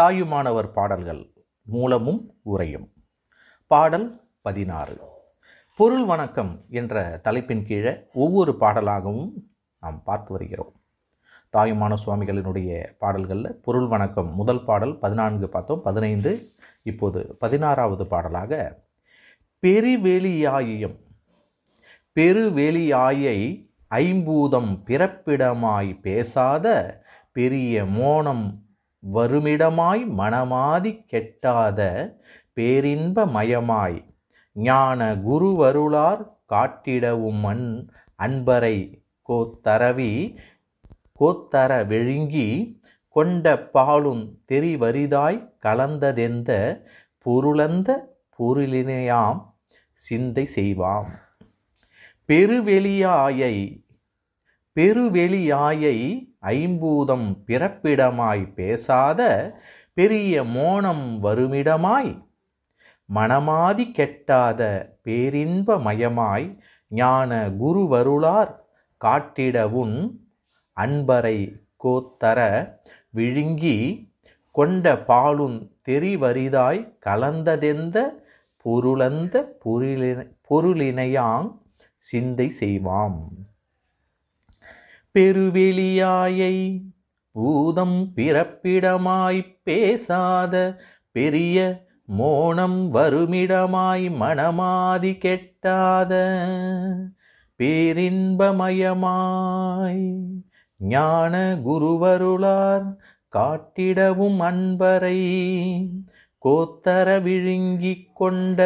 தாயுமானவர் 0.00 0.72
பாடல்கள் 0.72 1.32
மூலமும் 1.62 2.34
உரையும். 2.42 2.92
பாடல் 3.66 4.20
பதினாறு. 4.40 4.98
பொருள் 5.76 6.04
வணக்கம் 6.04 6.64
என்ற 6.68 7.20
தலைப்பின் 7.24 7.66
கீழே 7.66 8.06
ஒவ்வொரு 8.12 8.56
பாடலாகவும் 8.60 9.32
நாம் 9.80 10.02
பார்த்து 10.02 10.32
வருகிறோம். 10.32 10.72
தாயுமான 11.52 11.96
சுவாமிகளினுடைய 12.06 12.96
பாடல்களில் 12.98 13.60
பொருள் 13.62 13.86
வணக்கம் 13.86 14.34
முதல் 14.34 14.64
பாடல் 14.64 14.98
பதினான்கு 14.98 15.48
பார்த்தோம் 15.48 15.82
பதினைந்து. 15.82 16.50
இப்போது 16.82 17.36
பதினாறாவது 17.38 18.06
பாடலாக 18.06 18.82
பெருவேலியாயம் 19.62 20.98
பெருவேலியாயை 22.14 23.70
ஐம்பூதம் 23.90 24.82
பிறப்பிடமாய் 24.86 26.00
பேசாத 26.00 26.98
பெரிய 27.32 27.84
மோனம் 27.84 28.66
வருமிடமாய் 29.02 30.02
மனமாதி 30.18 30.92
கெட்டாத 31.10 31.80
பேரின்ப 32.52 33.26
மயமாய் 33.26 33.98
ஞான 34.52 35.14
குருவருளார் 35.26 36.22
காட்டிடவும் 36.48 37.40
மண் 37.40 37.66
அன்பரை 38.18 38.78
கோத்தரவி 39.28 40.12
கோத்தர 41.20 41.86
விழுங்கி 41.86 42.48
கொண்ட 43.16 43.46
பாலும் 43.68 44.24
தெரிவரிதாய் 44.50 45.38
கலந்ததெந்த 45.62 46.50
பொருளந்த 47.26 47.90
பொருளினையாம் 48.38 49.40
சிந்தை 50.00 50.48
செய்வாம். 50.54 51.08
பெருவெளியாயை 52.28 53.54
பெருவெளியாயை 54.78 55.96
ஐம்பூதம் 56.42 57.28
பிறப்பிடமாய் 57.46 58.52
பேசாத 58.54 59.20
பெரிய 59.92 60.42
மோனம் 60.42 61.06
வருமிடமாய். 61.22 62.10
மனமாதி 63.14 63.86
கெட்டாத 63.96 64.60
பேரின்ப 65.02 65.78
மயமாய் 65.78 66.46
ஞான 66.88 67.30
குருவருளார் 67.60 68.52
காட்டிடவுன் 69.04 69.96
அன்பரை 70.76 71.38
கோத்தர 71.84 72.38
விழுங்கி 73.10 73.78
கொண்ட 74.50 74.94
பாலுந் 75.08 75.58
தெரிவரிதாய் 75.88 76.82
கலந்ததெந்த 77.06 77.98
பொருளந்த 78.64 79.44
பொருளின 79.64 80.30
பொருளினையாங் 80.50 81.50
சிந்தை 81.96 82.50
செய்வாம். 82.60 83.20
பெருவெளியாயை 85.14 86.54
பூதம் 87.34 87.98
பிறப்பிடமாய்ப் 88.16 89.54
பேசாத 89.62 90.54
பெரிய 91.16 91.58
மோனம் 92.18 92.78
வருமிடமாய் 92.92 94.06
மனமாதி 94.20 95.12
கெட்டாத 95.18 96.12
பேரின்பமயமாய் 98.70 100.04
ஞான 100.80 101.34
குருவருளார் 101.64 102.86
காட்டிடவும் 103.32 104.40
அன்பரை 104.40 105.20
கோத்தர 106.42 107.08
விழுங்கிக் 107.22 108.10
கொண்ட 108.14 108.60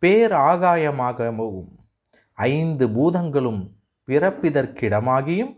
பேராகாயமாகவும் 0.03 1.71
ஐந்து 2.39 2.89
பூதங்களும் 2.89 3.63
பிறப்பிதற்கிடமாகியும் 4.09 5.53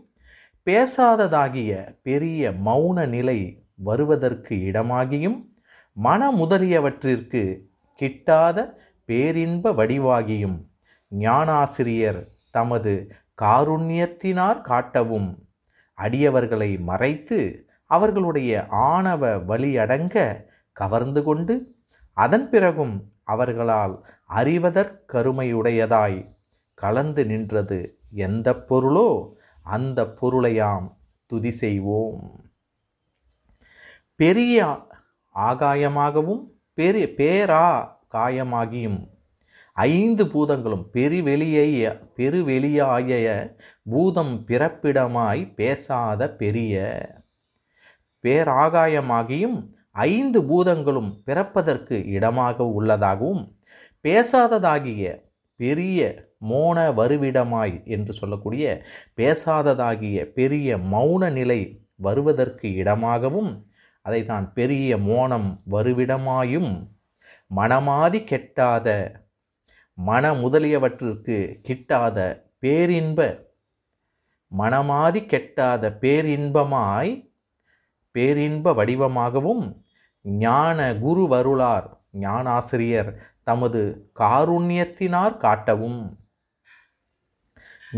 பேசாததாகிய 0.67 1.71
பெரிய 2.01 2.51
மௌன 2.65 3.07
நிலை 3.07 3.39
வருவதற்கு 3.83 4.55
இடமாகியும் 4.55 5.37
மன 5.97 6.31
முதலியவற்றிற்கு 6.31 7.43
கிட்டாத 8.01 8.57
பேரின்ப 9.09 9.73
வடிவாகியும் 9.73 10.57
ஞானாசிரியர் 11.11 12.21
தமது 12.51 12.93
காருண்யத்தினார் 13.41 14.61
காட்டவும். 14.61 15.37
அடியவர்களை 15.97 16.79
மறைத்து 16.79 17.67
அவர்களுடைய 17.85 18.67
ஆணவ 18.69 19.37
வழியடங்க 19.37 20.45
கவர்ந்து 20.71 21.23
கொண்டு 21.23 21.77
அதன் 22.13 22.49
பிறகும் 22.49 23.11
அவர்களால் 23.23 24.03
அறிவதற்கருமையுடையதாய் 24.29 26.35
கலந்து 26.73 27.25
நின்றது 27.25 27.99
எந்த 28.11 28.65
பொருளோ 28.69 29.35
அந்த 29.61 30.15
பொருளையாம் 30.21 30.97
துதி 31.25 31.51
செய்வோம். 31.51 32.47
பெரிய 34.15 34.81
ஆகாயமாகவும் 35.35 36.51
பெரிய 36.73 37.13
பேரா 37.17 37.95
காயமாகியும் 38.11 39.14
ஐந்து 39.77 40.23
பூதங்களும் 40.31 40.83
பெருவெளியை 40.93 41.67
பெருவெளியாய 42.17 43.13
பூதம் 43.85 44.33
பிறப்பிடமாய் 44.47 45.41
பேசாத 45.55 46.29
பெரிய 46.35 46.75
பேராகாயமாகியும் 48.23 49.57
ஐந்து 50.05 50.39
பூதங்களும் 50.43 51.11
பிறப்பதற்கு 51.25 51.97
இடமாக 52.09 52.67
உள்ளதாகவும் 52.69 53.43
பேசாததாகிய 54.05 55.03
பெரிய 55.59 55.99
மோன 56.41 56.77
வருவிடமாய் 56.91 57.75
என்று 57.87 58.13
சொல்லக்கூடிய 58.13 58.65
பேசாததாகிய 59.17 60.25
பெரிய 60.33 60.77
மௌன 60.91 61.29
நிலை 61.31 61.61
வருவதற்கு 61.97 62.67
இடமாகவும் 62.75 63.51
அதை 64.05 64.21
தான் 64.25 64.47
பெரிய 64.53 64.97
மோனம் 65.03 65.47
வருவிடமாயும் 65.71 66.71
மனமாதி 67.51 68.19
கெட்டாத 68.23 68.89
மன 69.97 70.33
முதலியவற்றிற்கு 70.33 71.37
கிட்டாத 71.67 72.17
பேரின்ப 72.63 73.19
மனமாதி 74.51 75.21
கெட்டாத 75.31 75.83
பேரின்பமாய் 76.03 77.13
பேரின்ப 78.15 78.73
வடிவமாகவும் 78.79 79.63
ஞான 80.25 80.79
குருவருளார் 81.03 81.87
ஞானாசிரியர் 82.19 83.09
தமது 83.43 83.81
காருண்யத்தினார் 84.19 85.35
காட்டவும். 85.43 86.01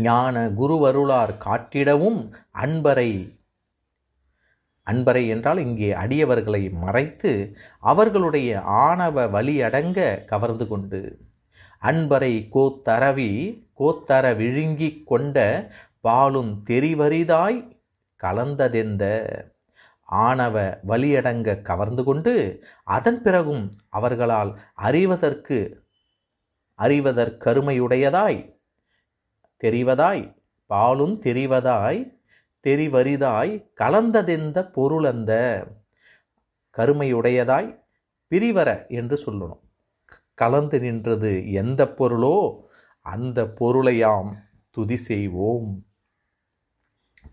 ஞான 0.06 0.36
குருவருளார் 0.58 1.32
காட்டிடவும் 1.46 2.20
அன்பரை 2.64 3.10
அன்பரை 4.86 5.22
என்றால் 5.34 5.58
இங்கே 5.58 5.88
அடியவர்களை 6.02 6.62
மறைத்து 6.84 7.32
அவர்களுடைய 7.90 8.50
ஆணவ 8.84 9.26
வழியடங்க 9.34 9.98
கவர்ந்து 10.32 10.66
கொண்டு. 10.66 11.00
அன்பரை 11.86 12.34
கோத்தரவி 12.54 13.30
கோத்தர 13.78 14.36
விழுங்கி 14.36 15.02
கொண்ட 15.06 15.36
பாலும் 16.00 16.50
தெரிவரிதாய் 16.66 17.60
கலந்ததெந்த. 18.20 19.04
ஆணவ 20.04 20.56
வழியடங்க 20.88 21.62
கவர்ந்து 21.62 22.02
கொண்டு 22.04 22.34
அதன் 22.96 23.22
பிறகும் 23.22 23.64
அவர்களால் 23.88 24.52
அறிவதற்கு 24.74 25.58
அறிவதற்கருமையுடையதாய் 26.78 28.40
தெரிவதாய் 29.64 30.24
பாலும் 30.66 31.22
தெரிவதாய் 31.22 32.00
தெரிவரிதாய் 32.66 33.52
கலந்ததெந்த 33.80 34.58
பொருளந்த 34.76 35.32
கருமையுடையதாய் 36.76 37.70
பிரிவர 38.30 38.68
என்று 38.88 39.16
சொல்லணும். 39.26 39.62
கலந்து 40.42 40.78
நின்றது 40.84 41.32
எந்த 41.62 41.80
பொருளோ 41.98 42.36
அந்த 43.06 43.38
பொருளையாம் 43.60 44.30
துதி 44.76 44.98
செய்வோம். 45.08 45.68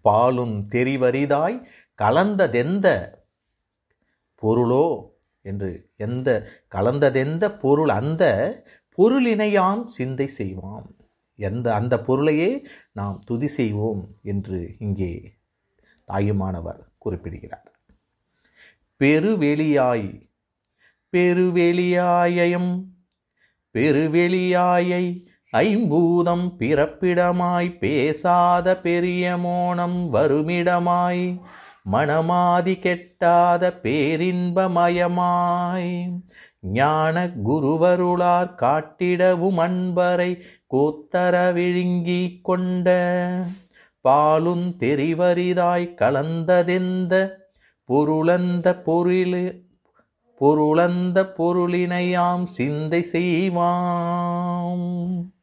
பாலும் 0.06 0.56
தெரிவரிதாய் 0.74 1.58
கலந்ததெந்த 2.00 2.88
பொருளோ 4.42 4.88
என்று 5.46 5.70
எந்த 6.06 6.30
கலந்ததெந்த 6.76 7.46
பொருள் 7.64 7.92
அந்த 8.00 8.24
பொருளினையாம் 8.98 9.84
சிந்தை 9.98 10.28
செய்வான் 10.40 10.88
எந்த 11.40 11.68
அந்த 11.80 11.96
பொருளையே 12.08 12.52
நாம் 13.00 13.18
துதி 13.26 13.48
செய்வோம் 13.58 14.04
என்று 14.32 14.60
இங்கே 14.80 15.12
தாயுமானவர் 16.08 16.82
குறிப்பிடுகிறார். 17.04 17.70
பெருவெளியாய் 19.02 20.08
பெருவெளியாயம் 21.14 22.72
பெருவெளியாயை 23.76 25.24
ஐம்பூதம் 25.54 26.58
பிறப்பிடமாய் 26.58 27.78
பேசாத 27.80 28.80
பெரிய 28.80 29.38
மோனம் 29.38 30.10
வருமிடமாய் 30.10 31.40
மனமாதி 31.92 32.80
கெட்டாத 32.80 33.80
பேரின்பமயமாய் 33.84 36.14
ஞான 36.74 37.44
குருவருளார் 37.44 38.56
காட்டிடவும் 38.62 39.58
அன்பரை 39.58 40.38
கூத்தர 40.68 41.54
விழுங்கி 41.54 42.42
கொண்ட 42.42 42.90
பாலும் 44.06 44.76
தெரிவரிதாய் 44.80 45.96
கலந்ததெந்த 45.96 47.42
பொருளந்த 47.90 48.84
பொருள் 48.84 49.65
பொருளந்த 50.40 51.34
பொருளினையாம் 51.38 52.46
சிந்தை 52.46 53.02
செய்வாம். 53.02 55.35